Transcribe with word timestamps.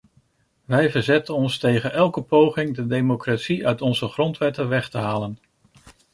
Wij 0.65 0.91
verzetten 0.91 1.35
ons 1.35 1.57
tegen 1.57 1.93
elke 1.93 2.21
poging 2.21 2.75
de 2.75 2.87
democratie 2.87 3.67
uit 3.67 3.81
onze 3.81 4.07
grondwetten 4.07 4.67
weg 4.69 4.89
te 4.89 4.97
halen. 4.97 5.37